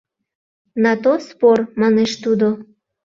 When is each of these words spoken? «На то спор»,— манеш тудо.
«На 0.83 0.93
то 1.03 1.13
спор»,— 1.29 1.57
манеш 1.81 2.11
тудо. 2.23 2.47